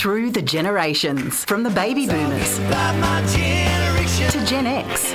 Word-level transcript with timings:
Through 0.00 0.30
the 0.30 0.40
generations, 0.40 1.44
from 1.44 1.62
the 1.62 1.68
baby 1.68 2.06
boomers 2.06 2.56
to 2.56 4.46
Gen 4.46 4.66
X 4.66 5.12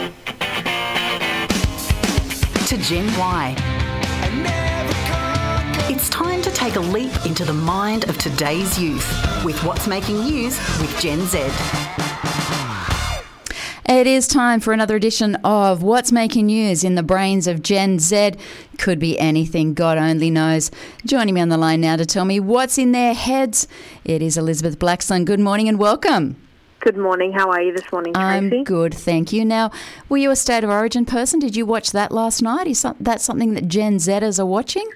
to 2.70 2.78
Gen 2.78 3.08
Y. 3.18 3.56
It's 5.90 6.08
time 6.10 6.44
to 6.44 6.52
take 6.52 6.76
a 6.76 6.80
leap 6.80 7.26
into 7.26 7.44
the 7.44 7.52
mind 7.52 8.08
of 8.10 8.20
today's 8.20 8.80
youth 8.80 9.44
with 9.44 9.60
What's 9.64 9.88
Making 9.88 10.20
News 10.20 10.56
with 10.80 10.96
Gen 11.00 11.22
Z. 11.22 12.05
It 13.88 14.08
is 14.08 14.28
time 14.28 14.62
for 14.62 14.74
another 14.74 14.96
edition 14.96 15.36
of 15.44 15.84
What's 15.84 16.12
Making 16.12 16.48
News 16.48 16.84
in 16.84 16.96
the 16.96 17.04
Brains 17.04 17.46
of 17.46 17.62
Gen 17.62 18.00
Z. 18.00 18.32
Could 18.80 18.98
be 18.98 19.20
anything, 19.20 19.76
God 19.76 20.00
only 20.00 20.32
knows. 20.32 20.72
Joining 21.06 21.36
me 21.36 21.42
on 21.42 21.50
the 21.50 21.58
line 21.58 21.82
now 21.82 21.96
to 21.96 22.06
tell 22.06 22.26
me 22.26 22.40
what's 22.40 22.80
in 22.80 22.94
their 22.94 23.14
heads, 23.14 23.68
it 24.04 24.24
is 24.24 24.40
Elizabeth 24.40 24.80
Blackstone. 24.80 25.24
Good 25.24 25.40
morning 25.40 25.70
and 25.70 25.78
welcome. 25.78 26.36
Good 26.80 26.98
morning. 26.98 27.32
How 27.32 27.52
are 27.52 27.62
you 27.62 27.74
this 27.74 27.92
morning, 27.92 28.16
Tracy? 28.16 28.28
I'm 28.28 28.64
good, 28.64 28.92
thank 28.92 29.32
you. 29.32 29.46
Now, 29.46 29.70
were 30.10 30.18
you 30.18 30.32
a 30.32 30.36
State 30.36 30.64
of 30.64 30.72
Origin 30.72 31.06
person? 31.06 31.40
Did 31.40 31.56
you 31.56 31.68
watch 31.68 31.92
that 31.92 32.12
last 32.12 32.42
night? 32.42 32.66
Is 32.66 32.84
that 33.00 33.22
something 33.22 33.54
that 33.54 33.68
Gen 33.68 33.98
Zers 33.98 34.40
are 34.40 34.48
watching? 34.48 34.90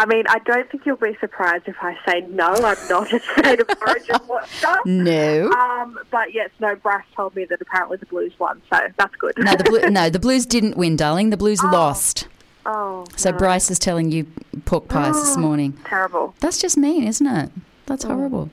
I 0.00 0.06
mean, 0.06 0.24
I 0.28 0.38
don't 0.40 0.70
think 0.70 0.86
you'll 0.86 0.96
be 0.96 1.16
surprised 1.20 1.64
if 1.66 1.76
I 1.82 1.96
say 2.06 2.20
no. 2.28 2.46
I'm 2.54 2.88
not 2.88 3.12
a 3.12 3.20
State 3.20 3.60
of 3.60 3.68
Origin 3.86 4.16
watcher. 4.28 4.76
No. 4.86 5.50
Um, 5.50 5.98
but 6.10 6.32
yes, 6.32 6.50
no. 6.60 6.76
Bryce 6.76 7.04
told 7.16 7.34
me 7.34 7.44
that 7.46 7.60
apparently 7.60 7.96
the 7.96 8.06
Blues 8.06 8.32
won, 8.38 8.62
so 8.72 8.78
that's 8.96 9.14
good. 9.16 9.34
No, 9.38 9.54
the 9.56 9.64
Blue, 9.64 9.80
no, 9.90 10.08
the 10.08 10.20
Blues 10.20 10.46
didn't 10.46 10.76
win, 10.76 10.96
darling. 10.96 11.30
The 11.30 11.36
Blues 11.36 11.60
Oh. 11.62 11.70
lost. 11.72 12.28
oh, 12.64 13.04
So 13.16 13.30
no. 13.32 13.38
Bryce 13.38 13.70
is 13.70 13.78
telling 13.78 14.10
you 14.12 14.26
pork 14.66 14.88
pies 14.88 15.14
this 15.14 15.36
Oh. 15.36 15.40
morning. 15.48 15.76
terrible. 15.84 16.34
That's 16.40 16.60
just 16.60 16.76
mean, 16.76 17.02
isn't 17.04 17.26
it? 17.26 17.50
That's 17.88 18.04
horrible. 18.04 18.50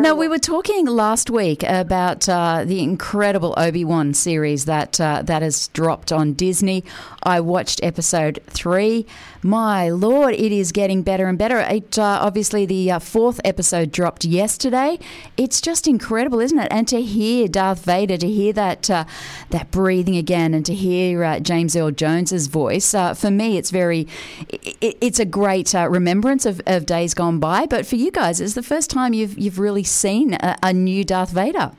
Now, 0.00 0.16
we 0.16 0.26
were 0.26 0.40
talking 0.40 0.86
last 0.86 1.30
week 1.30 1.62
about 1.62 2.28
uh, 2.28 2.64
the 2.64 2.82
incredible 2.82 3.54
Obi 3.56 3.84
Wan 3.84 4.12
series 4.12 4.64
that 4.64 5.00
uh, 5.00 5.22
that 5.22 5.42
has 5.42 5.68
dropped 5.68 6.10
on 6.10 6.32
Disney. 6.32 6.82
I 7.22 7.38
watched 7.38 7.80
episode 7.84 8.40
three. 8.48 9.06
My 9.42 9.90
lord, 9.90 10.34
it 10.34 10.50
is 10.50 10.72
getting 10.72 11.02
better 11.02 11.26
and 11.26 11.38
better. 11.38 11.60
It 11.60 11.98
uh, 11.98 12.18
obviously 12.20 12.66
the 12.66 12.90
uh, 12.90 12.98
fourth 12.98 13.40
episode 13.44 13.92
dropped 13.92 14.24
yesterday. 14.24 14.98
It's 15.36 15.60
just 15.60 15.86
incredible, 15.86 16.40
isn't 16.40 16.58
it? 16.58 16.68
And 16.72 16.88
to 16.88 17.00
hear 17.00 17.46
Darth 17.46 17.84
Vader, 17.84 18.16
to 18.16 18.28
hear 18.28 18.52
that 18.54 18.90
uh, 18.90 19.04
that 19.50 19.70
breathing 19.70 20.16
again, 20.16 20.52
and 20.52 20.66
to 20.66 20.74
hear 20.74 21.22
uh, 21.22 21.38
James 21.38 21.76
Earl 21.76 21.92
Jones's 21.92 22.48
voice, 22.48 22.92
uh, 22.92 23.14
for 23.14 23.30
me, 23.30 23.56
it's 23.56 23.70
very, 23.70 24.08
it, 24.48 24.96
it's 25.00 25.20
a 25.20 25.24
great 25.24 25.74
uh, 25.76 25.88
remembrance 25.88 26.44
of, 26.44 26.60
of 26.66 26.86
days 26.86 27.14
gone 27.14 27.38
by. 27.38 27.66
But 27.66 27.86
for 27.86 27.94
you 27.94 28.10
guys, 28.10 28.40
it's 28.40 28.54
the 28.54 28.63
first 28.64 28.90
time 28.90 29.12
you've 29.14 29.38
you've 29.38 29.58
really 29.58 29.84
seen 29.84 30.34
a, 30.34 30.56
a 30.62 30.72
new 30.72 31.04
Darth 31.04 31.30
Vader. 31.30 31.72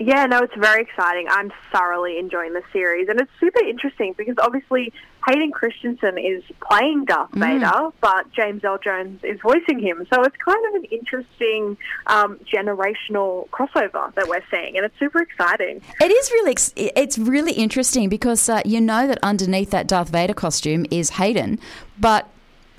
Yeah, 0.00 0.26
no, 0.26 0.40
it's 0.40 0.54
very 0.56 0.82
exciting. 0.82 1.28
I'm 1.30 1.52
thoroughly 1.72 2.18
enjoying 2.18 2.52
the 2.52 2.62
series, 2.72 3.08
and 3.08 3.20
it's 3.20 3.30
super 3.38 3.62
interesting 3.64 4.12
because 4.18 4.34
obviously 4.42 4.92
Hayden 5.24 5.52
Christensen 5.52 6.18
is 6.18 6.42
playing 6.60 7.04
Darth 7.04 7.30
Mm. 7.30 7.60
Vader, 7.60 7.90
but 8.00 8.30
James 8.32 8.64
Earl 8.64 8.78
Jones 8.78 9.20
is 9.22 9.38
voicing 9.40 9.78
him. 9.78 10.04
So 10.12 10.22
it's 10.24 10.36
kind 10.44 10.66
of 10.66 10.74
an 10.74 10.84
interesting 10.90 11.76
um, 12.08 12.40
generational 12.52 13.48
crossover 13.50 14.12
that 14.14 14.26
we're 14.28 14.42
seeing, 14.50 14.76
and 14.76 14.84
it's 14.84 14.98
super 14.98 15.22
exciting. 15.22 15.80
It 16.00 16.10
is 16.10 16.30
really 16.32 16.56
it's 16.96 17.16
really 17.16 17.52
interesting 17.52 18.08
because 18.08 18.48
uh, 18.48 18.62
you 18.64 18.80
know 18.80 19.06
that 19.06 19.20
underneath 19.22 19.70
that 19.70 19.86
Darth 19.86 20.08
Vader 20.08 20.34
costume 20.34 20.86
is 20.90 21.10
Hayden, 21.10 21.60
but 22.00 22.28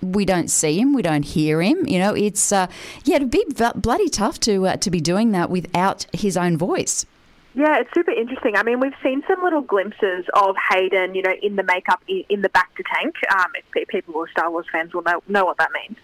we 0.01 0.25
don't 0.25 0.49
see 0.49 0.79
him, 0.79 0.93
we 0.93 1.01
don't 1.01 1.23
hear 1.23 1.61
him. 1.61 1.87
You 1.87 1.99
know, 1.99 2.13
it's 2.13 2.51
uh, 2.51 2.67
yeah, 3.03 3.17
it'd 3.17 3.31
be 3.31 3.45
bloody 3.75 4.09
tough 4.09 4.39
to 4.41 4.67
uh, 4.67 4.77
to 4.77 4.91
be 4.91 5.01
doing 5.01 5.31
that 5.31 5.49
without 5.49 6.05
his 6.13 6.37
own 6.37 6.57
voice. 6.57 7.05
Yeah, 7.55 7.79
it's 7.79 7.89
super 7.95 8.11
interesting. 8.11 8.57
I 8.57 8.63
mean, 8.63 8.81
we've 8.81 8.91
seen 9.01 9.23
some 9.29 9.41
little 9.41 9.61
glimpses 9.61 10.25
of 10.33 10.57
Hayden, 10.71 11.15
you 11.15 11.21
know, 11.21 11.33
in 11.41 11.55
the 11.55 11.63
makeup 11.63 12.03
in, 12.05 12.25
in 12.27 12.41
the 12.41 12.49
bacta 12.49 12.83
tank. 12.93 13.15
Um, 13.33 13.47
if 13.55 13.87
people 13.87 14.13
who 14.13 14.19
are 14.23 14.29
Star 14.29 14.51
Wars 14.51 14.65
fans 14.73 14.93
will 14.93 15.03
know 15.03 15.23
know 15.29 15.45
what 15.45 15.57
that 15.59 15.69
means. 15.71 15.97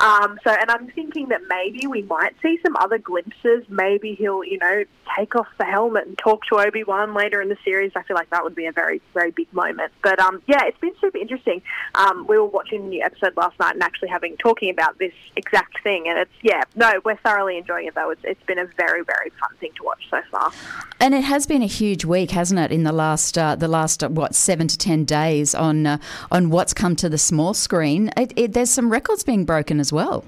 Um, 0.00 0.38
so, 0.44 0.50
and 0.50 0.70
I'm 0.70 0.88
thinking 0.90 1.28
that 1.30 1.40
maybe 1.48 1.86
we 1.86 2.02
might 2.02 2.34
see 2.42 2.58
some 2.62 2.76
other 2.76 2.98
glimpses. 2.98 3.64
Maybe 3.70 4.16
he'll, 4.16 4.44
you 4.44 4.58
know, 4.58 4.84
take 5.16 5.34
off 5.34 5.46
the 5.58 5.64
helmet 5.64 6.06
and 6.06 6.18
talk 6.18 6.44
to 6.50 6.56
Obi 6.56 6.84
Wan 6.84 7.14
later 7.14 7.40
in 7.40 7.48
the 7.48 7.56
series. 7.64 7.92
I 7.96 8.02
feel 8.02 8.14
like 8.14 8.28
that 8.30 8.44
would 8.44 8.54
be 8.54 8.66
a 8.66 8.72
very, 8.72 9.00
very 9.14 9.30
big 9.30 9.52
moment. 9.54 9.92
But 10.02 10.20
um, 10.20 10.42
yeah, 10.46 10.64
it's 10.66 10.78
been 10.78 10.94
super 11.00 11.18
interesting. 11.18 11.62
Um, 11.94 12.26
we 12.28 12.36
were 12.36 12.46
watching 12.46 12.82
the 12.82 12.88
new 12.88 13.02
episode 13.02 13.36
last 13.36 13.58
night 13.58 13.74
and 13.74 13.82
actually 13.82 14.08
having 14.08 14.36
talking 14.36 14.70
about 14.70 14.98
this 14.98 15.14
exact 15.36 15.82
thing, 15.82 16.06
and 16.06 16.18
it's 16.18 16.30
yeah, 16.42 16.62
no, 16.76 17.00
we're 17.04 17.16
thoroughly 17.16 17.56
enjoying 17.56 17.86
it 17.86 17.94
though. 17.94 18.10
It's 18.10 18.20
it's 18.24 18.42
been 18.44 18.58
a 18.58 18.66
very, 18.76 19.02
very 19.02 19.30
fun 19.40 19.56
thing 19.58 19.72
to 19.78 19.84
watch 19.84 20.02
so 20.10 20.20
far. 20.30 20.52
And 21.00 21.14
it 21.14 21.22
has 21.22 21.46
been 21.46 21.62
a 21.62 21.66
huge 21.66 22.04
week, 22.04 22.32
hasn't 22.32 22.58
it? 22.58 22.72
In 22.72 22.82
the 22.82 22.92
last 22.92 23.38
uh, 23.38 23.54
the 23.54 23.68
last 23.68 24.02
uh, 24.02 24.08
what 24.08 24.34
seven 24.34 24.66
to 24.66 24.76
ten 24.76 25.04
days 25.04 25.54
on 25.54 25.86
uh, 25.86 25.98
on 26.30 26.50
what's 26.50 26.74
come 26.74 26.96
to 26.96 27.08
the 27.08 27.18
small 27.18 27.54
screen. 27.54 28.10
It, 28.16 28.32
it, 28.36 28.52
there's 28.52 28.70
some 28.70 28.90
records 28.90 29.22
being 29.22 29.44
broken 29.44 29.78
as 29.78 29.92
well. 29.92 30.24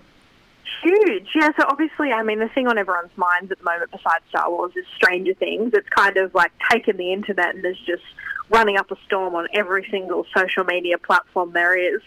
Huge, 0.83 1.29
yeah. 1.35 1.51
So 1.59 1.67
obviously, 1.69 2.13
I 2.13 2.23
mean, 2.23 2.39
the 2.39 2.49
thing 2.49 2.67
on 2.67 2.79
everyone's 2.79 3.17
minds 3.17 3.51
at 3.51 3.59
the 3.59 3.65
moment, 3.65 3.91
besides 3.91 4.25
Star 4.31 4.49
Wars, 4.49 4.73
is 4.77 4.85
Stranger 4.97 5.35
Things. 5.35 5.73
It's 5.75 5.89
kind 5.89 6.17
of 6.17 6.35
like 6.35 6.53
taken 6.71 6.97
the 6.97 7.13
internet 7.13 7.55
and 7.55 7.65
is 7.67 7.77
just 7.85 8.05
running 8.49 8.77
up 8.77 8.91
a 8.91 8.97
storm 9.07 9.35
on 9.35 9.49
every 9.53 9.87
single 9.91 10.25
social 10.37 10.65
media 10.65 10.99
platform 10.99 11.53
there 11.53 11.77
is. 11.77 12.01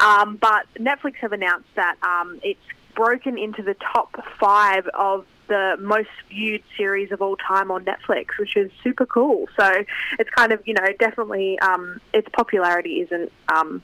Um, 0.00 0.36
but 0.36 0.66
Netflix 0.78 1.16
have 1.16 1.32
announced 1.32 1.68
that 1.76 1.96
um, 2.02 2.40
it's 2.42 2.60
broken 2.94 3.38
into 3.38 3.62
the 3.62 3.74
top 3.74 4.16
five 4.40 4.86
of 4.88 5.24
the 5.48 5.76
most 5.80 6.08
viewed 6.28 6.62
series 6.76 7.12
of 7.12 7.22
all 7.22 7.36
time 7.36 7.70
on 7.70 7.84
Netflix, 7.84 8.38
which 8.38 8.56
is 8.56 8.70
super 8.82 9.06
cool. 9.06 9.46
So 9.58 9.84
it's 10.18 10.30
kind 10.30 10.52
of, 10.52 10.60
you 10.66 10.74
know, 10.74 10.86
definitely 10.98 11.58
um, 11.60 12.00
its 12.12 12.28
popularity 12.32 13.00
isn't. 13.00 13.32
Um, 13.48 13.82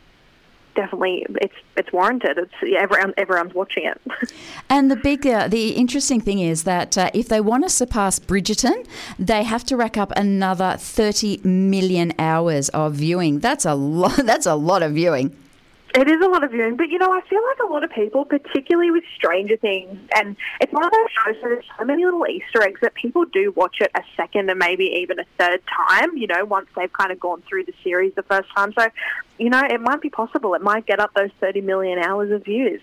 Definitely, 0.74 1.26
it's 1.28 1.54
it's 1.76 1.92
warranted. 1.92 2.38
It's 2.38 2.54
yeah, 2.62 2.80
everyone 2.80 3.12
everyone's 3.18 3.52
watching 3.52 3.84
it. 3.84 4.00
And 4.70 4.90
the 4.90 4.96
big, 4.96 5.26
uh, 5.26 5.48
the 5.48 5.72
interesting 5.72 6.18
thing 6.22 6.38
is 6.38 6.64
that 6.64 6.96
uh, 6.96 7.10
if 7.12 7.28
they 7.28 7.42
want 7.42 7.64
to 7.64 7.68
surpass 7.68 8.18
Bridgerton, 8.18 8.86
they 9.18 9.42
have 9.42 9.64
to 9.64 9.76
rack 9.76 9.98
up 9.98 10.12
another 10.16 10.76
30 10.78 11.42
million 11.44 12.14
hours 12.18 12.70
of 12.70 12.94
viewing. 12.94 13.40
That's 13.40 13.66
a 13.66 13.74
lot. 13.74 14.16
That's 14.24 14.46
a 14.46 14.54
lot 14.54 14.82
of 14.82 14.92
viewing. 14.92 15.36
It 15.94 16.08
is 16.08 16.24
a 16.24 16.28
lot 16.28 16.42
of 16.42 16.52
viewing, 16.52 16.76
but 16.76 16.88
you 16.88 16.98
know, 16.98 17.12
I 17.12 17.20
feel 17.28 17.42
like 17.42 17.58
a 17.68 17.70
lot 17.70 17.84
of 17.84 17.90
people, 17.90 18.24
particularly 18.24 18.90
with 18.90 19.04
Stranger 19.14 19.58
Things, 19.58 19.98
and 20.16 20.36
it's 20.58 20.72
one 20.72 20.84
of 20.84 20.90
those 20.90 21.08
shows 21.10 21.42
where 21.42 21.54
there's 21.54 21.66
so 21.78 21.84
many 21.84 22.06
little 22.06 22.26
Easter 22.26 22.62
eggs 22.62 22.80
that 22.80 22.94
people 22.94 23.26
do 23.26 23.52
watch 23.52 23.76
it 23.80 23.90
a 23.94 24.02
second 24.16 24.48
and 24.48 24.58
maybe 24.58 24.84
even 25.02 25.18
a 25.18 25.24
third 25.38 25.60
time, 25.66 26.16
you 26.16 26.26
know, 26.26 26.46
once 26.46 26.68
they've 26.76 26.92
kind 26.92 27.12
of 27.12 27.20
gone 27.20 27.42
through 27.46 27.64
the 27.64 27.74
series 27.84 28.14
the 28.14 28.22
first 28.22 28.48
time. 28.56 28.72
So, 28.72 28.88
you 29.38 29.50
know, 29.50 29.60
it 29.68 29.82
might 29.82 30.00
be 30.00 30.08
possible. 30.08 30.54
It 30.54 30.62
might 30.62 30.86
get 30.86 30.98
up 30.98 31.12
those 31.12 31.30
30 31.40 31.60
million 31.60 31.98
hours 31.98 32.30
of 32.30 32.42
views. 32.42 32.80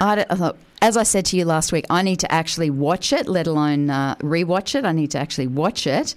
I 0.00 0.14
don't- 0.16 0.56
as 0.82 0.98
I 0.98 1.02
said 1.02 1.24
to 1.26 1.36
you 1.38 1.46
last 1.46 1.72
week, 1.72 1.86
I 1.88 2.02
need 2.02 2.18
to 2.20 2.30
actually 2.30 2.68
watch 2.68 3.10
it, 3.14 3.26
let 3.26 3.46
alone 3.46 3.88
uh, 3.88 4.16
rewatch 4.16 4.74
it. 4.74 4.84
I 4.84 4.92
need 4.92 5.10
to 5.12 5.18
actually 5.18 5.46
watch 5.46 5.86
it. 5.86 6.14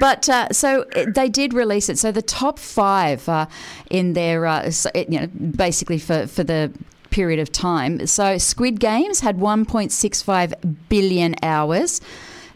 But 0.00 0.28
uh, 0.28 0.48
so 0.50 0.84
they 1.06 1.28
did 1.28 1.54
release 1.54 1.88
it. 1.88 2.00
So 2.00 2.10
the 2.10 2.22
top 2.22 2.58
five 2.58 3.28
uh, 3.28 3.46
in 3.90 4.14
their, 4.14 4.44
uh, 4.44 4.72
you 4.96 5.20
know, 5.20 5.26
basically 5.28 6.00
for, 6.00 6.26
for 6.26 6.42
the 6.42 6.72
period 7.10 7.38
of 7.38 7.52
time. 7.52 8.08
So 8.08 8.38
Squid 8.38 8.80
Games 8.80 9.20
had 9.20 9.36
1.65 9.38 10.54
billion 10.88 11.36
hours. 11.44 12.00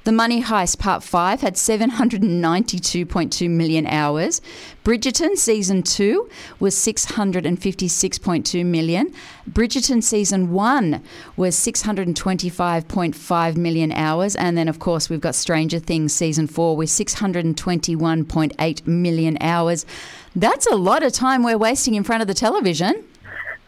The 0.04 0.10
Money 0.10 0.42
Heist 0.42 0.80
Part 0.80 1.04
5 1.04 1.42
had 1.42 1.54
792.2 1.54 3.48
million 3.48 3.86
hours. 3.86 4.40
Bridgerton 4.82 5.36
Season 5.36 5.84
2 5.84 6.28
was 6.58 6.74
656.2 6.74 8.66
million. 8.66 9.14
Bridgerton 9.48 10.02
Season 10.02 10.50
1 10.50 11.00
was 11.36 11.54
625.5 11.54 13.56
million 13.56 13.92
hours. 13.92 14.34
And 14.34 14.58
then, 14.58 14.66
of 14.66 14.80
course, 14.80 15.08
we've 15.08 15.20
got 15.20 15.36
Stranger 15.36 15.78
Things 15.78 16.12
Season 16.12 16.48
4 16.48 16.76
with 16.76 16.88
621.8 16.88 18.86
million 18.88 19.38
hours. 19.40 19.86
That's 20.34 20.66
a 20.66 20.74
lot 20.74 21.04
of 21.04 21.12
time 21.12 21.44
we're 21.44 21.56
wasting 21.56 21.94
in 21.94 22.02
front 22.02 22.22
of 22.22 22.26
the 22.26 22.34
television. 22.34 23.04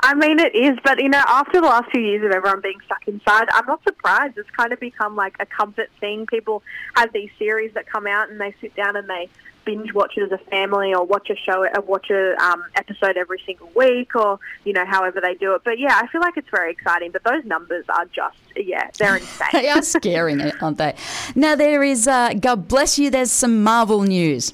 I 0.05 0.13
mean, 0.13 0.39
it 0.39 0.55
is, 0.55 0.79
but 0.85 1.03
you 1.03 1.09
know, 1.09 1.23
after 1.27 1.63
the 1.63 1.67
last 1.67 1.91
few 1.91 2.03
years 2.03 2.23
of 2.23 2.31
everyone 2.31 2.61
being 2.61 2.79
stuck 2.85 3.09
inside, 3.09 3.49
I'm 3.51 3.65
not 3.65 3.83
surprised. 3.85 4.37
It's 4.37 4.51
kind 4.51 4.71
of 4.71 4.79
become 4.79 5.17
like 5.17 5.35
a 5.41 5.47
comfort 5.47 5.89
thing. 5.99 6.27
People 6.27 6.63
have 6.95 7.11
these 7.15 7.31
series 7.39 7.73
that 7.73 7.87
come 7.87 8.07
out, 8.07 8.29
and 8.29 8.39
they 8.39 8.55
sit 8.61 8.77
down 8.77 8.97
and 8.97 9.09
they 9.09 9.31
binge 9.65 9.95
watch 9.95 10.13
it 10.19 10.23
as 10.25 10.31
a 10.31 10.51
family, 10.51 10.93
or 10.93 11.07
watch 11.07 11.31
a 11.31 11.37
show, 11.37 11.65
or 11.65 11.81
watch 11.81 12.11
a 12.11 12.35
um, 12.45 12.63
episode 12.75 13.17
every 13.17 13.41
single 13.47 13.71
week, 13.75 14.15
or 14.15 14.39
you 14.65 14.75
know, 14.75 14.85
however 14.85 15.23
they 15.23 15.37
do 15.37 15.55
it. 15.55 15.63
But 15.65 15.79
yeah, 15.79 15.99
I 16.03 16.07
feel 16.09 16.21
like 16.21 16.37
it's 16.37 16.51
very 16.51 16.71
exciting. 16.71 17.11
But 17.11 17.25
those 17.25 17.43
numbers 17.47 17.87
are 17.89 18.05
just, 18.05 18.37
yeah, 18.57 18.91
they're 18.99 19.17
insane. 19.17 19.49
They 19.53 19.71
are 19.71 19.81
scaring, 19.81 20.43
aren't 20.61 20.77
they? 20.77 20.95
Now, 21.35 21.55
there 21.55 21.83
is, 21.83 22.07
uh, 22.07 22.35
God 22.35 22.69
bless 22.69 22.99
you, 22.99 23.09
there's 23.09 23.33
some 23.33 23.63
Marvel 23.63 24.03
news. 24.03 24.53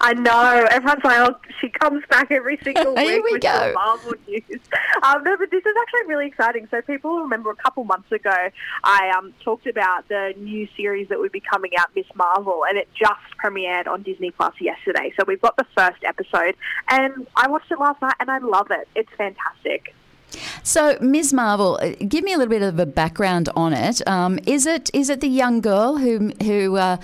I 0.00 0.14
know. 0.14 0.66
Everyone's 0.70 1.04
like, 1.04 1.18
oh, 1.18 1.36
she 1.60 1.68
comes 1.68 2.04
back 2.08 2.30
every 2.30 2.58
single 2.62 2.94
week 2.96 3.06
Here 3.06 3.22
we 3.22 3.32
with 3.32 3.42
go. 3.42 3.68
the 3.68 3.72
Marvel 3.74 4.12
news. 4.26 4.60
Um, 5.02 5.24
no, 5.24 5.36
but 5.36 5.50
this 5.50 5.64
is 5.64 5.74
actually 5.80 6.08
really 6.08 6.26
exciting. 6.26 6.68
So 6.70 6.80
people 6.82 7.20
remember 7.20 7.50
a 7.50 7.56
couple 7.56 7.84
months 7.84 8.10
ago, 8.12 8.36
I 8.84 9.12
um, 9.16 9.34
talked 9.42 9.66
about 9.66 10.08
the 10.08 10.34
new 10.36 10.68
series 10.76 11.08
that 11.08 11.18
would 11.18 11.32
be 11.32 11.40
coming 11.40 11.72
out, 11.78 11.88
Ms. 11.96 12.06
Marvel, 12.14 12.64
and 12.68 12.78
it 12.78 12.88
just 12.94 13.20
premiered 13.42 13.86
on 13.86 14.02
Disney 14.02 14.30
Plus 14.30 14.54
yesterday. 14.60 15.12
So 15.18 15.24
we've 15.26 15.40
got 15.40 15.56
the 15.56 15.66
first 15.76 16.04
episode, 16.04 16.56
and 16.88 17.26
I 17.34 17.48
watched 17.48 17.70
it 17.70 17.78
last 17.78 18.00
night, 18.00 18.14
and 18.20 18.30
I 18.30 18.38
love 18.38 18.68
it. 18.70 18.88
It's 18.94 19.10
fantastic. 19.16 19.94
So, 20.62 20.98
Ms. 21.00 21.32
Marvel, 21.32 21.78
uh, 21.80 21.92
give 22.06 22.22
me 22.22 22.34
a 22.34 22.38
little 22.38 22.50
bit 22.50 22.62
of 22.62 22.78
a 22.78 22.86
background 22.86 23.48
on 23.56 23.72
it. 23.72 24.06
Um, 24.06 24.38
is 24.46 24.66
it 24.66 24.90
is 24.92 25.08
it 25.08 25.20
the 25.20 25.28
young 25.28 25.60
girl 25.60 25.96
who 25.96 26.32
who 26.42 26.76
uh, 26.76 26.98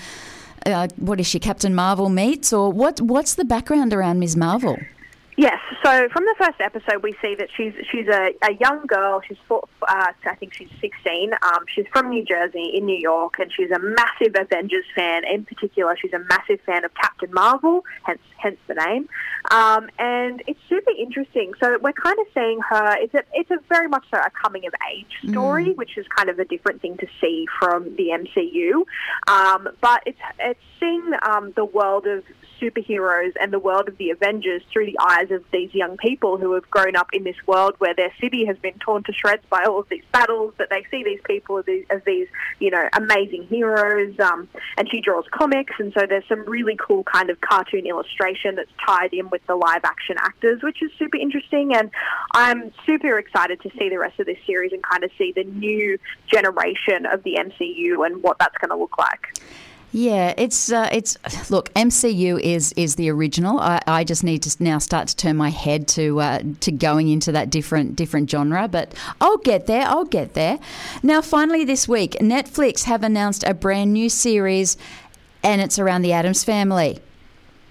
uh, 0.66 0.88
what 0.96 1.20
is 1.20 1.26
she, 1.26 1.38
Captain 1.38 1.74
Marvel 1.74 2.08
meets, 2.08 2.52
or 2.52 2.70
what? 2.70 3.00
What's 3.00 3.34
the 3.34 3.44
background 3.44 3.92
around 3.92 4.18
Ms. 4.18 4.36
Marvel? 4.36 4.78
Yes. 5.36 5.58
So 5.82 6.08
from 6.10 6.24
the 6.24 6.34
first 6.38 6.60
episode, 6.60 7.02
we 7.02 7.14
see 7.20 7.34
that 7.34 7.48
she's 7.56 7.72
she's 7.90 8.06
a, 8.06 8.30
a 8.42 8.54
young 8.60 8.86
girl. 8.86 9.20
She's 9.26 9.36
four, 9.48 9.64
uh, 9.88 10.12
I 10.24 10.34
think 10.36 10.54
she's 10.54 10.68
sixteen. 10.80 11.32
Um, 11.42 11.64
she's 11.74 11.86
from 11.92 12.10
New 12.10 12.24
Jersey 12.24 12.70
in 12.74 12.86
New 12.86 12.98
York, 12.98 13.34
and 13.40 13.50
she's 13.52 13.70
a 13.70 13.80
massive 13.80 14.36
Avengers 14.38 14.84
fan. 14.94 15.22
In 15.24 15.44
particular, 15.44 15.96
she's 16.00 16.12
a 16.12 16.20
massive 16.20 16.60
fan 16.64 16.84
of 16.84 16.94
Captain 16.94 17.32
Marvel, 17.32 17.84
hence 18.04 18.20
hence 18.36 18.58
the 18.68 18.74
name. 18.74 19.08
Um, 19.50 19.90
and 19.98 20.42
it's 20.46 20.60
super 20.68 20.92
interesting. 20.96 21.52
So 21.60 21.78
we're 21.82 21.92
kind 21.92 22.18
of 22.20 22.26
seeing 22.32 22.60
her. 22.70 22.96
It's 22.98 23.14
a 23.14 23.24
it's 23.32 23.50
a 23.50 23.58
very 23.68 23.88
much 23.88 24.04
so 24.12 24.18
a 24.18 24.30
coming 24.30 24.66
of 24.66 24.74
age 24.92 25.30
story, 25.30 25.72
which 25.72 25.98
is 25.98 26.06
kind 26.16 26.28
of 26.28 26.38
a 26.38 26.44
different 26.44 26.80
thing 26.80 26.96
to 26.98 27.06
see 27.20 27.46
from 27.58 27.96
the 27.96 28.10
MCU. 28.10 28.84
Um, 29.26 29.68
but 29.80 30.02
it's 30.06 30.18
it's 30.38 30.60
seeing 30.78 31.10
um, 31.22 31.52
the 31.56 31.64
world 31.64 32.06
of 32.06 32.22
superheroes 32.64 33.32
and 33.40 33.52
the 33.52 33.58
world 33.58 33.88
of 33.88 33.96
the 33.98 34.10
Avengers 34.10 34.62
through 34.72 34.86
the 34.86 34.98
eyes 35.00 35.30
of 35.30 35.44
these 35.52 35.72
young 35.74 35.96
people 35.96 36.38
who 36.38 36.52
have 36.52 36.68
grown 36.70 36.96
up 36.96 37.08
in 37.12 37.24
this 37.24 37.36
world 37.46 37.74
where 37.78 37.94
their 37.94 38.12
city 38.20 38.44
has 38.46 38.56
been 38.58 38.78
torn 38.78 39.02
to 39.04 39.12
shreds 39.12 39.42
by 39.50 39.64
all 39.64 39.80
of 39.80 39.88
these 39.88 40.04
battles, 40.12 40.54
but 40.56 40.70
they 40.70 40.84
see 40.90 41.04
these 41.04 41.20
people 41.24 41.58
as 41.58 41.64
these, 41.66 41.84
as 41.90 42.00
these 42.04 42.28
you 42.58 42.70
know, 42.70 42.88
amazing 42.94 43.44
heroes. 43.44 44.18
Um, 44.20 44.48
and 44.78 44.88
she 44.90 45.00
draws 45.00 45.24
comics, 45.30 45.74
and 45.78 45.92
so 45.92 46.06
there's 46.08 46.26
some 46.28 46.44
really 46.48 46.76
cool 46.76 47.04
kind 47.04 47.30
of 47.30 47.40
cartoon 47.40 47.86
illustration 47.86 48.54
that's 48.54 48.70
tied 48.84 49.12
in 49.12 49.28
with 49.30 49.44
the 49.46 49.56
live 49.56 49.84
action 49.84 50.16
actors, 50.18 50.62
which 50.62 50.82
is 50.82 50.90
super 50.98 51.16
interesting. 51.16 51.74
And 51.74 51.90
I'm 52.32 52.72
super 52.86 53.18
excited 53.18 53.60
to 53.62 53.70
see 53.78 53.88
the 53.88 53.98
rest 53.98 54.18
of 54.20 54.26
this 54.26 54.38
series 54.46 54.72
and 54.72 54.82
kind 54.82 55.04
of 55.04 55.10
see 55.18 55.32
the 55.32 55.44
new 55.44 55.98
generation 56.26 57.06
of 57.06 57.22
the 57.22 57.38
MCU 57.40 58.06
and 58.06 58.22
what 58.22 58.38
that's 58.38 58.56
going 58.58 58.70
to 58.70 58.76
look 58.76 58.98
like. 58.98 59.38
Yeah, 59.96 60.34
it's 60.36 60.72
uh, 60.72 60.88
it's 60.90 61.16
look 61.52 61.72
MCU 61.74 62.40
is 62.40 62.72
is 62.72 62.96
the 62.96 63.10
original. 63.10 63.60
I, 63.60 63.80
I 63.86 64.02
just 64.02 64.24
need 64.24 64.42
to 64.42 64.50
now 64.60 64.78
start 64.78 65.06
to 65.06 65.14
turn 65.14 65.36
my 65.36 65.50
head 65.50 65.86
to 65.88 66.20
uh, 66.20 66.42
to 66.62 66.72
going 66.72 67.06
into 67.10 67.30
that 67.30 67.48
different 67.48 67.94
different 67.94 68.28
genre, 68.28 68.66
but 68.66 68.92
I'll 69.20 69.38
get 69.38 69.68
there. 69.68 69.86
I'll 69.86 70.04
get 70.04 70.34
there. 70.34 70.58
Now, 71.04 71.20
finally, 71.20 71.64
this 71.64 71.86
week, 71.86 72.16
Netflix 72.20 72.82
have 72.84 73.04
announced 73.04 73.44
a 73.46 73.54
brand 73.54 73.92
new 73.92 74.08
series, 74.08 74.76
and 75.44 75.60
it's 75.60 75.78
around 75.78 76.02
the 76.02 76.12
Addams 76.12 76.42
family. 76.42 76.98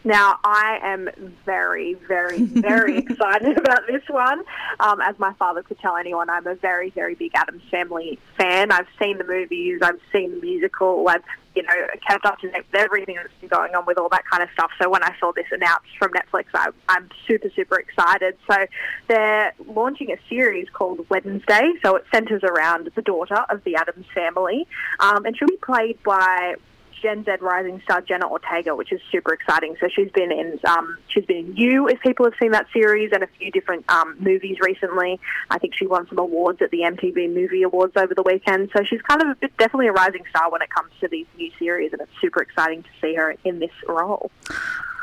Now, 0.05 0.37
I 0.43 0.79
am 0.83 1.09
very, 1.45 1.93
very, 1.93 2.43
very 2.43 2.97
excited 2.99 3.57
about 3.57 3.87
this 3.87 4.03
one. 4.09 4.43
Um, 4.79 5.01
as 5.01 5.17
my 5.17 5.33
father 5.33 5.63
could 5.63 5.79
tell 5.79 5.95
anyone, 5.95 6.29
I'm 6.29 6.45
a 6.45 6.55
very, 6.55 6.89
very 6.89 7.15
big 7.15 7.31
Addams 7.35 7.63
Family 7.71 8.19
fan. 8.37 8.71
I've 8.71 8.87
seen 9.01 9.17
the 9.17 9.23
movies, 9.23 9.79
I've 9.81 9.99
seen 10.11 10.31
the 10.31 10.41
musical, 10.41 11.07
I've 11.07 11.23
you 11.55 11.61
know 11.61 11.69
kept 12.07 12.25
up 12.25 12.39
to 12.39 12.49
date 12.49 12.65
with 12.71 12.81
everything 12.81 13.15
that's 13.15 13.33
been 13.39 13.49
going 13.49 13.75
on 13.75 13.85
with 13.85 13.97
all 13.97 14.09
that 14.09 14.23
kind 14.29 14.43
of 14.43 14.49
stuff. 14.53 14.71
So 14.81 14.89
when 14.89 15.03
I 15.03 15.15
saw 15.19 15.31
this 15.31 15.45
announced 15.51 15.95
from 15.97 16.11
Netflix, 16.11 16.45
I, 16.53 16.69
I'm 16.89 17.09
super, 17.27 17.49
super 17.55 17.79
excited. 17.79 18.37
So 18.49 18.65
they're 19.07 19.53
launching 19.67 20.11
a 20.11 20.17
series 20.27 20.67
called 20.73 21.05
Wednesday. 21.09 21.73
So 21.83 21.95
it 21.95 22.05
centres 22.13 22.43
around 22.43 22.91
the 22.95 23.01
daughter 23.01 23.45
of 23.49 23.63
the 23.63 23.75
Addams 23.75 24.07
family, 24.13 24.67
um, 24.99 25.25
and 25.25 25.37
she'll 25.37 25.47
be 25.47 25.57
played 25.57 26.01
by 26.03 26.55
Gen 27.03 27.25
Z 27.25 27.31
rising 27.41 27.81
star 27.83 28.01
Jenna 28.01 28.27
Ortega, 28.27 28.75
which 28.75 28.93
is 28.93 29.01
super 29.11 29.33
exciting. 29.33 29.75
So 29.79 29.89
she's 29.93 30.09
been 30.11 30.31
in 30.31 30.57
um, 30.65 30.97
she's 31.09 31.25
been 31.25 31.37
in 31.37 31.55
You, 31.55 31.87
if 31.89 31.99
people 31.99 32.25
have 32.25 32.33
seen 32.41 32.51
that 32.51 32.67
series, 32.73 33.11
and 33.11 33.21
a 33.21 33.27
few 33.37 33.51
different 33.51 33.87
um, 33.91 34.15
movies 34.19 34.57
recently. 34.61 35.19
I 35.51 35.59
think 35.59 35.75
she 35.75 35.85
won 35.85 36.07
some 36.07 36.17
awards 36.17 36.61
at 36.61 36.71
the 36.71 36.79
MTV 36.79 37.33
Movie 37.33 37.63
Awards 37.63 37.93
over 37.97 38.15
the 38.15 38.23
weekend. 38.23 38.71
So 38.75 38.83
she's 38.83 39.01
kind 39.01 39.21
of 39.21 39.27
a 39.27 39.35
bit, 39.35 39.55
definitely 39.57 39.87
a 39.87 39.91
rising 39.91 40.23
star 40.29 40.49
when 40.49 40.61
it 40.61 40.69
comes 40.69 40.91
to 41.01 41.09
these 41.09 41.27
new 41.37 41.51
series, 41.59 41.91
and 41.91 42.01
it's 42.01 42.11
super 42.21 42.41
exciting 42.41 42.83
to 42.83 42.89
see 43.01 43.13
her 43.15 43.35
in 43.43 43.59
this 43.59 43.71
role. 43.87 44.31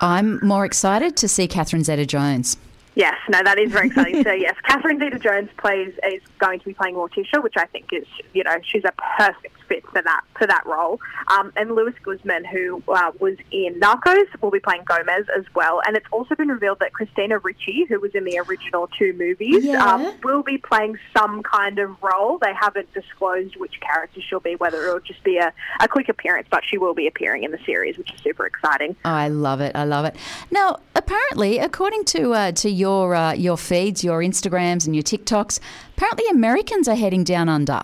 I'm 0.01 0.41
more 0.43 0.65
excited 0.65 1.17
to 1.19 1.29
see 1.29 1.47
Catherine 1.47 1.85
Zeta-Jones. 1.85 2.57
Yes, 2.95 3.17
no, 3.29 3.43
that 3.45 3.59
is 3.59 3.71
very 3.71 3.89
exciting. 3.89 4.23
so 4.25 4.33
yes, 4.33 4.57
Catherine 4.65 4.99
Zeta-Jones 4.99 5.51
plays 5.59 5.93
is 6.11 6.23
going 6.39 6.59
to 6.61 6.65
be 6.65 6.75
playing 6.75 6.95
Morticia, 6.95 7.43
which 7.43 7.55
I 7.57 7.67
think 7.67 7.93
is 7.93 8.07
you 8.33 8.43
know 8.43 8.57
she's 8.65 8.85
a 8.85 8.93
perfect 9.19 9.60
fit 9.71 9.85
for 9.93 10.03
that 10.03 10.23
for 10.37 10.47
that 10.49 10.65
role. 10.67 10.99
Um, 11.29 11.53
and 11.57 11.75
Luis 11.77 11.95
Guzman, 12.03 12.45
who 12.45 12.83
uh, 12.89 13.13
was 13.21 13.37
in 13.53 13.79
Narcos, 13.79 14.27
will 14.43 14.51
be 14.51 14.59
playing 14.61 14.83
Gomez 14.85 15.27
as 15.39 15.45
well. 15.55 15.81
And 15.87 15.97
it's 15.97 16.07
also 16.11 16.35
been 16.35 16.49
revealed 16.49 16.79
that 16.81 16.93
Christina 16.93 17.39
Ricci, 17.39 17.85
who 17.89 18.01
was 18.01 18.13
in 18.15 18.25
the 18.25 18.39
original 18.41 18.89
two 18.99 19.13
movies, 19.13 19.65
Yeah. 19.65 19.85
um, 19.95 20.13
will 20.25 20.43
be 20.43 20.59
playing 20.59 20.99
some 21.17 21.43
kind 21.45 21.79
of 21.79 21.91
role. 22.03 22.39
They 22.39 22.53
haven't 22.53 22.93
disclosed 22.93 23.55
which 23.57 23.81
character 23.81 24.21
she'll 24.21 24.41
be, 24.41 24.57
whether 24.57 24.79
it'll 24.87 25.01
just 25.13 25.23
be 25.23 25.37
a, 25.39 25.53
a 25.81 25.87
quick 25.89 26.09
appearance, 26.09 26.49
but 26.51 26.63
she 26.69 26.77
will 26.79 26.95
be 26.95 27.07
appearing 27.07 27.45
in 27.45 27.53
the 27.53 27.61
series, 27.65 27.97
which 27.97 28.13
is 28.13 28.21
super 28.23 28.45
exciting. 28.47 28.97
Oh, 29.05 29.11
I 29.11 29.29
love 29.29 29.61
it. 29.61 29.77
I 29.77 29.85
love 29.85 30.05
it. 30.05 30.17
Now, 30.51 30.81
apparently, 30.97 31.59
according 31.59 32.05
to 32.07 32.33
uh, 32.35 32.53
to 32.53 32.69
your 32.69 33.15
uh, 33.15 33.33
your 33.35 33.57
feeds, 33.57 34.03
your 34.03 34.21
Instagrams, 34.21 34.87
and 34.87 34.97
your 34.97 35.05
TikToks, 35.05 35.61
apparently 35.97 36.25
Americans 36.31 36.89
are 36.89 36.97
heading 36.97 37.23
down 37.25 37.49
under. 37.49 37.83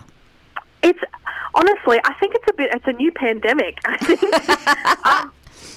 It's 0.83 0.99
honestly, 1.53 1.99
I 2.03 2.13
think 2.19 2.35
it's 2.35 2.47
a 2.49 2.53
bit. 2.53 2.69
It's 2.73 2.87
a 2.87 2.93
new 2.93 3.11
pandemic. 3.11 3.77
I 3.85 3.97
think. 3.97 5.05
um, 5.05 5.31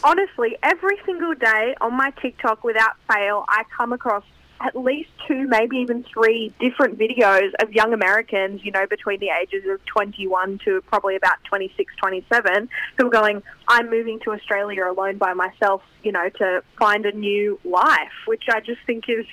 honestly, 0.04 0.56
every 0.62 0.96
single 1.04 1.34
day 1.34 1.74
on 1.80 1.94
my 1.94 2.10
TikTok, 2.22 2.64
without 2.64 2.96
fail, 3.08 3.44
I 3.48 3.64
come 3.76 3.92
across 3.92 4.24
at 4.60 4.76
least 4.76 5.08
two, 5.26 5.46
maybe 5.48 5.78
even 5.78 6.04
three 6.04 6.52
different 6.60 6.98
videos 6.98 7.50
of 7.62 7.72
young 7.72 7.94
Americans, 7.94 8.60
you 8.62 8.70
know, 8.70 8.86
between 8.86 9.18
the 9.18 9.30
ages 9.30 9.64
of 9.68 9.82
21 9.86 10.60
to 10.64 10.82
probably 10.82 11.16
about 11.16 11.42
26, 11.44 11.94
27, 11.96 12.68
who 12.98 13.06
are 13.06 13.10
going, 13.10 13.42
I'm 13.68 13.88
moving 13.88 14.20
to 14.20 14.32
Australia 14.32 14.86
alone 14.86 15.16
by 15.16 15.32
myself, 15.32 15.82
you 16.02 16.12
know, 16.12 16.28
to 16.28 16.62
find 16.78 17.06
a 17.06 17.12
new 17.12 17.58
life, 17.64 18.12
which 18.26 18.44
I 18.50 18.60
just 18.60 18.80
think 18.86 19.04
is, 19.08 19.24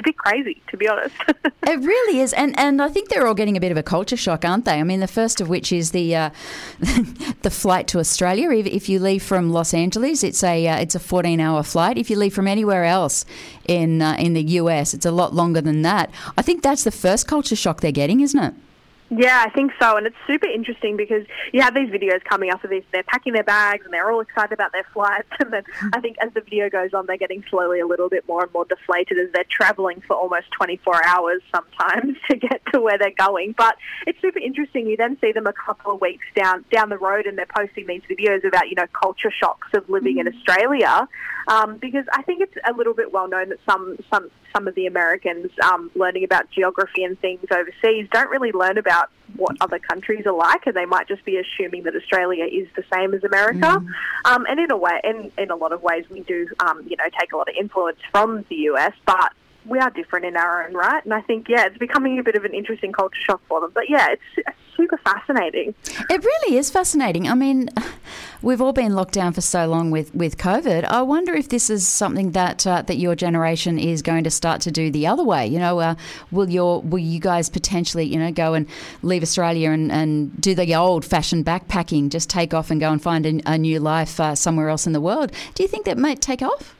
a 0.00 0.02
bit 0.02 0.18
crazy, 0.18 0.60
to 0.68 0.76
be 0.76 0.88
honest. 0.88 1.14
It 1.62 1.78
really 1.78 2.20
is, 2.20 2.32
and 2.32 2.58
and 2.58 2.82
I 2.82 2.88
think 2.88 3.10
they're 3.10 3.26
all 3.26 3.34
getting 3.34 3.56
a 3.56 3.60
bit 3.60 3.70
of 3.70 3.76
a 3.78 3.82
culture 3.82 4.16
shock, 4.16 4.44
aren't 4.44 4.64
they? 4.64 4.80
I 4.80 4.82
mean, 4.82 4.98
the 4.98 5.06
first 5.06 5.40
of 5.40 5.48
which 5.48 5.70
is 5.72 5.92
the 5.92 6.16
uh, 6.16 6.30
the 7.42 7.50
flight 7.50 7.86
to 7.88 8.00
Australia. 8.00 8.50
If, 8.50 8.66
if 8.66 8.88
you 8.88 8.98
leave 8.98 9.22
from 9.22 9.50
Los 9.50 9.72
Angeles, 9.72 10.24
it's 10.24 10.42
a 10.42 10.66
uh, 10.66 10.78
it's 10.78 10.96
a 10.96 10.98
fourteen 10.98 11.38
hour 11.38 11.62
flight. 11.62 11.96
If 11.96 12.10
you 12.10 12.16
leave 12.16 12.34
from 12.34 12.48
anywhere 12.48 12.84
else 12.84 13.24
in 13.68 14.02
uh, 14.02 14.16
in 14.18 14.32
the 14.32 14.42
US, 14.42 14.94
it's 14.94 15.06
a 15.06 15.12
lot 15.12 15.32
longer 15.32 15.60
than 15.60 15.82
that. 15.82 16.10
I 16.36 16.42
think 16.42 16.62
that's 16.62 16.82
the 16.82 16.90
first 16.90 17.28
culture 17.28 17.54
shock 17.54 17.80
they're 17.82 17.92
getting, 17.92 18.20
isn't 18.20 18.42
it? 18.42 18.54
Yeah, 19.10 19.42
I 19.44 19.50
think 19.50 19.72
so. 19.80 19.96
And 19.96 20.06
it's 20.06 20.16
super 20.28 20.46
interesting 20.46 20.96
because 20.96 21.26
you 21.52 21.62
have 21.62 21.74
these 21.74 21.88
videos 21.90 22.22
coming 22.22 22.50
up 22.52 22.62
of 22.62 22.70
this. 22.70 22.84
They're 22.92 23.02
packing 23.02 23.32
their 23.32 23.42
bags 23.42 23.84
and 23.84 23.92
they're 23.92 24.08
all 24.10 24.20
excited 24.20 24.52
about 24.52 24.72
their 24.72 24.86
flights. 24.92 25.28
And 25.40 25.52
then 25.52 25.64
I 25.94 26.00
think 26.00 26.16
as 26.22 26.32
the 26.34 26.42
video 26.42 26.68
goes 26.68 26.92
on, 26.92 27.06
they're 27.06 27.16
getting 27.16 27.42
slowly 27.48 27.80
a 27.80 27.86
little 27.86 28.10
bit 28.10 28.28
more 28.28 28.42
and 28.44 28.52
more 28.52 28.66
deflated 28.66 29.18
as 29.18 29.32
they're 29.32 29.46
traveling 29.50 30.02
for 30.06 30.14
almost 30.14 30.50
24 30.52 31.04
hours 31.04 31.40
sometimes 31.52 32.18
to 32.30 32.36
get 32.36 32.60
to 32.72 32.80
where 32.80 32.98
they're 32.98 33.10
going. 33.10 33.54
But 33.56 33.76
it's 34.06 34.20
super 34.20 34.38
interesting. 34.38 34.86
You 34.86 34.96
then 34.98 35.16
see 35.20 35.32
them 35.32 35.46
a 35.46 35.54
couple 35.54 35.94
of 35.94 36.00
weeks 36.00 36.26
down 36.36 36.64
down 36.70 36.90
the 36.90 36.98
road 36.98 37.26
and 37.26 37.38
they're 37.38 37.48
posting 37.56 37.86
these 37.86 38.02
videos 38.02 38.46
about, 38.46 38.68
you 38.68 38.74
know, 38.76 38.86
culture 38.92 39.32
shocks 39.32 39.68
of 39.74 39.88
living 39.88 40.18
in 40.18 40.28
Australia. 40.28 41.08
Um, 41.48 41.78
because 41.78 42.04
I 42.12 42.22
think 42.22 42.42
it's 42.42 42.54
a 42.68 42.72
little 42.72 42.94
bit 42.94 43.12
well 43.12 43.26
known 43.26 43.48
that 43.48 43.58
some, 43.68 43.96
some, 44.12 44.30
some 44.52 44.68
of 44.68 44.74
the 44.74 44.86
Americans 44.86 45.50
um, 45.62 45.90
learning 45.94 46.24
about 46.24 46.50
geography 46.50 47.04
and 47.04 47.18
things 47.20 47.44
overseas 47.50 48.08
don't 48.12 48.30
really 48.30 48.52
learn 48.52 48.78
about 48.78 49.10
what 49.36 49.56
other 49.60 49.78
countries 49.78 50.26
are 50.26 50.34
like, 50.34 50.66
and 50.66 50.74
they 50.74 50.84
might 50.84 51.08
just 51.08 51.24
be 51.24 51.38
assuming 51.38 51.84
that 51.84 51.94
Australia 51.94 52.44
is 52.44 52.68
the 52.76 52.84
same 52.92 53.14
as 53.14 53.22
America. 53.24 53.82
Um, 54.24 54.46
and 54.46 54.60
in 54.60 54.70
a 54.70 54.76
way, 54.76 55.00
in, 55.04 55.32
in 55.38 55.50
a 55.50 55.56
lot 55.56 55.72
of 55.72 55.82
ways, 55.82 56.04
we 56.10 56.20
do, 56.20 56.48
um, 56.60 56.84
you 56.86 56.96
know, 56.96 57.04
take 57.18 57.32
a 57.32 57.36
lot 57.36 57.48
of 57.48 57.54
influence 57.58 57.98
from 58.10 58.44
the 58.48 58.56
US, 58.56 58.92
but 59.06 59.32
we 59.66 59.78
are 59.78 59.90
different 59.90 60.26
in 60.26 60.36
our 60.36 60.66
own 60.66 60.74
right. 60.74 61.04
And 61.04 61.14
I 61.14 61.20
think, 61.20 61.48
yeah, 61.48 61.66
it's 61.66 61.78
becoming 61.78 62.18
a 62.18 62.22
bit 62.22 62.34
of 62.34 62.44
an 62.44 62.54
interesting 62.54 62.92
culture 62.92 63.20
shock 63.26 63.40
for 63.48 63.60
them. 63.60 63.70
But 63.74 63.88
yeah, 63.88 64.08
it's 64.10 64.48
super 64.80 64.96
fascinating. 64.98 65.74
It 66.08 66.24
really 66.24 66.56
is 66.56 66.70
fascinating. 66.70 67.28
I 67.28 67.34
mean, 67.34 67.68
we've 68.42 68.60
all 68.60 68.72
been 68.72 68.94
locked 68.94 69.12
down 69.12 69.32
for 69.34 69.42
so 69.42 69.66
long 69.66 69.90
with, 69.90 70.14
with 70.14 70.38
COVID. 70.38 70.84
I 70.84 71.02
wonder 71.02 71.34
if 71.34 71.50
this 71.50 71.68
is 71.68 71.86
something 71.86 72.30
that 72.32 72.66
uh, 72.66 72.82
that 72.82 72.96
your 72.96 73.14
generation 73.14 73.78
is 73.78 74.00
going 74.00 74.24
to 74.24 74.30
start 74.30 74.62
to 74.62 74.70
do 74.70 74.90
the 74.90 75.06
other 75.06 75.24
way. 75.24 75.46
You 75.46 75.58
know, 75.58 75.80
uh, 75.80 75.94
will 76.30 76.48
your 76.48 76.80
will 76.80 76.98
you 76.98 77.20
guys 77.20 77.50
potentially 77.50 78.04
you 78.04 78.18
know 78.18 78.32
go 78.32 78.54
and 78.54 78.66
leave 79.02 79.22
Australia 79.22 79.70
and, 79.70 79.92
and 79.92 80.40
do 80.40 80.54
the 80.54 80.74
old 80.74 81.04
fashioned 81.04 81.44
backpacking, 81.44 82.08
just 82.08 82.30
take 82.30 82.54
off 82.54 82.70
and 82.70 82.80
go 82.80 82.90
and 82.90 83.02
find 83.02 83.26
a, 83.26 83.40
a 83.46 83.58
new 83.58 83.78
life 83.80 84.18
uh, 84.18 84.34
somewhere 84.34 84.68
else 84.68 84.86
in 84.86 84.92
the 84.92 85.00
world? 85.00 85.32
Do 85.54 85.62
you 85.62 85.68
think 85.68 85.84
that 85.84 85.98
might 85.98 86.20
take 86.20 86.42
off? 86.42 86.74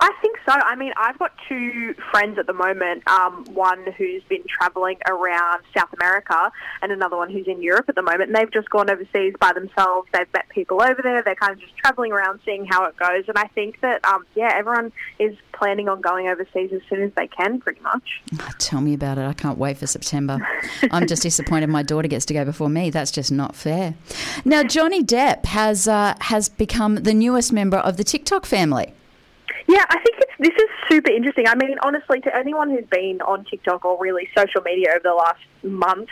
I 0.00 0.12
think 0.22 0.38
so. 0.46 0.52
I 0.52 0.76
mean, 0.76 0.92
I've 0.96 1.18
got 1.18 1.32
two 1.48 1.94
friends 2.10 2.38
at 2.38 2.46
the 2.46 2.52
moment. 2.52 3.06
Um, 3.08 3.44
one 3.52 3.84
who's 3.96 4.22
been 4.28 4.44
travelling 4.48 4.98
around 5.08 5.62
South 5.76 5.92
America, 5.92 6.52
and 6.82 6.92
another 6.92 7.16
one 7.16 7.30
who's 7.30 7.48
in 7.48 7.62
Europe 7.62 7.86
at 7.88 7.96
the 7.96 8.02
moment. 8.02 8.28
And 8.28 8.36
they've 8.36 8.52
just 8.52 8.70
gone 8.70 8.88
overseas 8.90 9.34
by 9.40 9.52
themselves. 9.52 10.08
They've 10.12 10.32
met 10.32 10.48
people 10.50 10.82
over 10.82 11.00
there. 11.02 11.22
They're 11.22 11.34
kind 11.34 11.52
of 11.52 11.60
just 11.60 11.76
travelling 11.76 12.12
around, 12.12 12.40
seeing 12.44 12.64
how 12.64 12.84
it 12.84 12.96
goes. 12.96 13.24
And 13.28 13.36
I 13.38 13.48
think 13.48 13.80
that, 13.80 14.04
um, 14.04 14.24
yeah, 14.36 14.52
everyone 14.54 14.92
is 15.18 15.36
planning 15.52 15.88
on 15.88 16.00
going 16.00 16.28
overseas 16.28 16.70
as 16.72 16.80
soon 16.88 17.02
as 17.02 17.12
they 17.16 17.26
can, 17.26 17.60
pretty 17.60 17.80
much. 17.80 18.22
Oh, 18.40 18.50
tell 18.58 18.80
me 18.80 18.94
about 18.94 19.18
it. 19.18 19.26
I 19.26 19.32
can't 19.32 19.58
wait 19.58 19.78
for 19.78 19.88
September. 19.88 20.38
I'm 20.92 21.08
just 21.08 21.22
disappointed 21.22 21.68
my 21.68 21.82
daughter 21.82 22.06
gets 22.06 22.24
to 22.26 22.34
go 22.34 22.44
before 22.44 22.68
me. 22.68 22.90
That's 22.90 23.10
just 23.10 23.32
not 23.32 23.56
fair. 23.56 23.94
Now, 24.44 24.62
Johnny 24.62 25.02
Depp 25.02 25.46
has 25.46 25.88
uh, 25.88 26.14
has 26.20 26.48
become 26.48 26.96
the 26.96 27.14
newest 27.14 27.52
member 27.52 27.78
of 27.78 27.96
the 27.96 28.04
TikTok 28.04 28.46
family. 28.46 28.94
Yeah, 29.68 29.84
I 29.90 29.98
think 30.00 30.16
it's 30.16 30.32
this 30.38 30.56
is 30.56 30.70
super 30.90 31.10
interesting. 31.10 31.46
I 31.46 31.54
mean, 31.54 31.76
honestly, 31.84 32.22
to 32.22 32.34
anyone 32.34 32.70
who's 32.70 32.86
been 32.90 33.20
on 33.20 33.44
TikTok 33.44 33.84
or 33.84 34.00
really 34.00 34.26
social 34.34 34.62
media 34.62 34.92
over 34.92 35.02
the 35.04 35.14
last 35.14 35.40
month, 35.62 36.08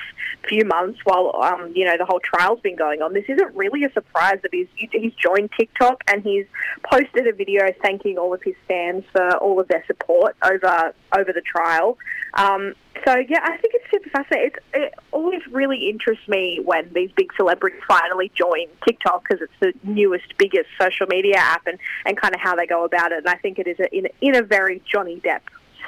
few 0.49 0.65
months, 0.65 0.99
while 1.05 1.35
um, 1.43 1.73
you 1.75 1.85
know 1.85 1.97
the 1.99 2.05
whole 2.05 2.21
trial's 2.21 2.61
been 2.61 2.77
going 2.77 3.03
on, 3.03 3.13
this 3.13 3.25
isn't 3.29 3.55
really 3.55 3.85
a 3.85 3.93
surprise 3.93 4.39
that 4.43 4.53
he's 4.53 4.69
he's 4.93 5.13
joined 5.15 5.51
TikTok 5.59 6.03
and 6.09 6.23
he's 6.23 6.47
posted 6.83 7.27
a 7.27 7.33
video 7.33 7.73
thanking 7.83 8.19
all 8.19 8.33
of 8.35 8.43
his 8.43 8.55
fans 8.69 9.05
for 9.13 9.37
all 9.39 9.61
of 9.61 9.69
their 9.69 9.85
support 9.87 10.37
over 10.43 10.95
over 11.17 11.33
the 11.33 11.43
trial. 11.43 11.99
Um, 12.35 12.75
so 13.05 13.17
yeah, 13.17 13.41
I 13.43 13.57
think 13.59 13.75
it's 13.75 13.91
super 13.91 14.11
fascinating. 14.11 14.51
It's, 14.53 14.59
it 14.75 14.95
always 15.13 15.43
really 15.51 15.89
interests 15.89 16.27
me 16.29 16.61
when 16.65 16.91
these 16.93 17.11
big 17.13 17.33
celebrities 17.37 17.81
finally 17.87 18.31
join 18.35 18.67
TikTok 18.87 19.25
because 19.29 19.43
it's 19.43 19.53
the 19.61 19.89
newest, 19.89 20.37
biggest 20.39 20.69
social 20.81 21.07
media 21.07 21.37
app, 21.37 21.67
and, 21.67 21.79
and 22.05 22.17
kind 22.17 22.35
of 22.35 22.41
how 22.41 22.57
they 22.57 22.67
go 22.67 22.85
about 22.85 23.13
it. 23.13 23.19
And 23.19 23.29
I 23.29 23.37
think 23.37 23.59
it 23.59 23.67
is 23.67 23.79
a, 23.79 23.95
in 23.95 24.09
in 24.21 24.37
a 24.37 24.43
very 24.43 24.83
Johnny 24.91 25.21
Depp 25.21 25.41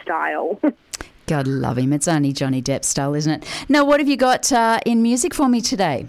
style. 0.03 0.61
God 1.29 1.47
love 1.47 1.77
him. 1.77 1.93
It's 1.93 2.09
only 2.09 2.33
Johnny 2.33 2.63
Depp 2.63 2.85
style, 2.85 3.15
isn't 3.15 3.31
it? 3.31 3.65
Now, 3.69 3.85
what 3.85 4.01
have 4.01 4.09
you 4.09 4.17
got 4.17 4.51
uh, 4.51 4.81
in 4.87 5.03
music 5.03 5.35
for 5.35 5.47
me 5.47 5.61
today? 5.61 6.07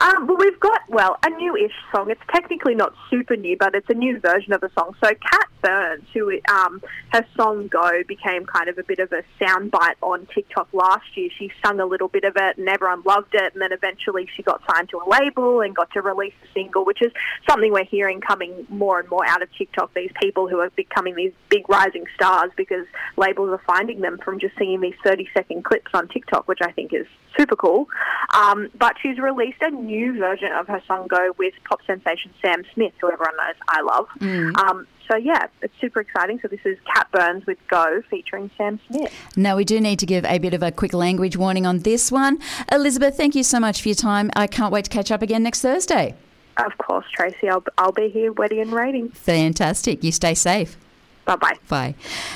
Um, 0.00 0.26
well, 0.26 0.38
we've 0.38 0.58
got, 0.58 0.80
well, 0.88 1.18
a 1.22 1.28
new-ish 1.28 1.74
song. 1.94 2.10
It's 2.10 2.20
technically 2.32 2.74
not 2.74 2.94
super 3.10 3.36
new, 3.36 3.54
but 3.58 3.74
it's 3.74 3.88
a 3.90 3.94
new 3.94 4.18
version 4.18 4.54
of 4.54 4.62
the 4.62 4.70
song. 4.78 4.96
So 5.04 5.10
Cat 5.10 5.48
Burns, 5.60 6.04
who 6.14 6.40
um, 6.48 6.82
her 7.12 7.26
song 7.36 7.68
Go 7.68 8.02
became 8.08 8.46
kind 8.46 8.70
of 8.70 8.78
a 8.78 8.82
bit 8.82 8.98
of 8.98 9.12
a 9.12 9.22
soundbite 9.38 9.96
on 10.00 10.26
TikTok 10.34 10.68
last 10.72 11.04
year. 11.16 11.28
She 11.38 11.52
sung 11.62 11.80
a 11.80 11.84
little 11.84 12.08
bit 12.08 12.24
of 12.24 12.32
it 12.36 12.56
and 12.56 12.66
everyone 12.66 13.02
loved 13.04 13.34
it. 13.34 13.52
And 13.52 13.60
then 13.60 13.72
eventually 13.72 14.26
she 14.34 14.42
got 14.42 14.62
signed 14.72 14.88
to 14.88 15.02
a 15.02 15.06
label 15.06 15.60
and 15.60 15.76
got 15.76 15.90
to 15.92 16.00
release 16.00 16.32
a 16.44 16.52
single, 16.54 16.86
which 16.86 17.02
is 17.02 17.12
something 17.48 17.70
we're 17.70 17.84
hearing 17.84 18.22
coming 18.22 18.66
more 18.70 19.00
and 19.00 19.10
more 19.10 19.26
out 19.26 19.42
of 19.42 19.48
TikTok. 19.58 19.92
These 19.92 20.12
people 20.22 20.48
who 20.48 20.60
are 20.60 20.70
becoming 20.70 21.14
these 21.14 21.32
big 21.50 21.68
rising 21.68 22.06
stars 22.14 22.50
because 22.56 22.86
labels 23.18 23.50
are 23.50 23.62
finding 23.66 24.00
them 24.00 24.18
from 24.24 24.40
just 24.40 24.56
singing 24.56 24.80
these 24.80 24.94
30-second 25.04 25.62
clips 25.62 25.90
on 25.92 26.08
TikTok, 26.08 26.48
which 26.48 26.60
I 26.62 26.72
think 26.72 26.94
is 26.94 27.06
super 27.36 27.56
cool. 27.56 27.88
Um, 28.34 28.68
but 28.78 28.94
she's 29.02 29.18
released 29.18 29.58
a 29.60 29.70
new 29.70 29.89
version 30.18 30.52
of 30.52 30.66
her 30.68 30.82
song 30.86 31.06
Go 31.08 31.32
with 31.38 31.54
pop 31.64 31.80
sensation 31.86 32.32
Sam 32.42 32.62
Smith, 32.74 32.92
who 33.00 33.10
everyone 33.10 33.36
knows 33.36 33.54
I 33.68 33.80
love. 33.82 34.06
Mm. 34.18 34.58
Um, 34.58 34.86
so 35.10 35.16
yeah, 35.16 35.48
it's 35.62 35.74
super 35.80 36.00
exciting. 36.00 36.38
So 36.40 36.48
this 36.48 36.60
is 36.64 36.78
Cat 36.94 37.08
Burns 37.10 37.44
with 37.46 37.58
Go 37.68 38.02
featuring 38.08 38.50
Sam 38.56 38.78
Smith. 38.86 39.12
Now 39.36 39.56
we 39.56 39.64
do 39.64 39.80
need 39.80 39.98
to 39.98 40.06
give 40.06 40.24
a 40.24 40.38
bit 40.38 40.54
of 40.54 40.62
a 40.62 40.70
quick 40.70 40.94
language 40.94 41.36
warning 41.36 41.66
on 41.66 41.80
this 41.80 42.12
one. 42.12 42.38
Elizabeth, 42.70 43.16
thank 43.16 43.34
you 43.34 43.42
so 43.42 43.58
much 43.58 43.82
for 43.82 43.88
your 43.88 43.96
time. 43.96 44.30
I 44.36 44.46
can't 44.46 44.72
wait 44.72 44.84
to 44.84 44.90
catch 44.90 45.10
up 45.10 45.22
again 45.22 45.42
next 45.42 45.62
Thursday. 45.62 46.14
Of 46.56 46.76
course, 46.78 47.06
Tracy. 47.12 47.48
I'll, 47.48 47.64
I'll 47.78 47.92
be 47.92 48.08
here 48.08 48.32
ready 48.32 48.60
and 48.60 48.70
waiting. 48.70 49.08
Fantastic. 49.10 50.04
You 50.04 50.12
stay 50.12 50.34
safe. 50.34 50.76
Bye 51.24 51.36
bye. 51.36 51.56
Bye. 51.68 51.94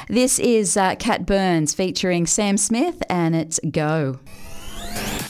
This 0.09 0.39
is 0.39 0.77
uh, 0.77 0.95
Cat 0.97 1.27
Burns 1.27 1.75
featuring 1.75 2.27
Sam 2.27 2.57
Smith, 2.57 3.03
and 3.09 3.35
it's 3.35 3.61
Go. 3.71 4.21